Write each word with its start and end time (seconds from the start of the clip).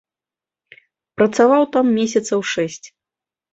Працаваў 1.19 1.63
там 1.77 1.85
месяцаў 2.01 2.39
шэсць. 2.55 2.85